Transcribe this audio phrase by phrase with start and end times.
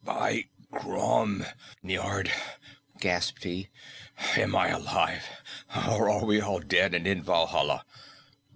[0.03, 1.45] "By Crom,
[1.83, 2.31] Niord,"
[2.99, 3.67] gasped he,
[4.35, 5.25] "am I alive,
[5.91, 7.85] or are we all dead and in Valhalla?"